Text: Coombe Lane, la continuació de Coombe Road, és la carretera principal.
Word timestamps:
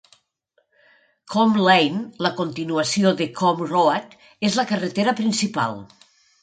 Coombe 1.33 1.61
Lane, 1.67 2.01
la 2.27 2.33
continuació 2.41 3.13
de 3.21 3.29
Coombe 3.43 3.69
Road, 3.77 4.21
és 4.51 4.61
la 4.63 4.71
carretera 4.75 5.19
principal. 5.25 5.81